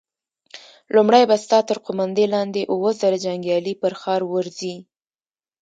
[0.95, 4.75] لومړی به ستا تر قوماندې لاندې اووه زره جنيګالي پر ښار ورځي!